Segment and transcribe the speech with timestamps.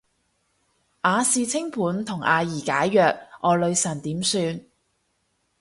[1.03, 4.65] 亞視清盤同阿儀解約，我女神點算